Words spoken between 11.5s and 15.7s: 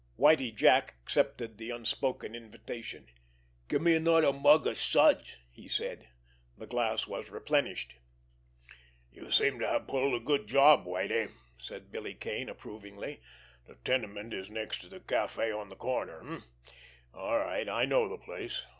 said Billy Kane approvingly. "The tenement is next to the café on